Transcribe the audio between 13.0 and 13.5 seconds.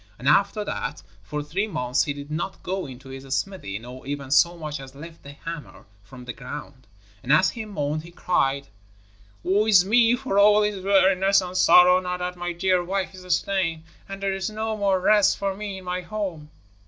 is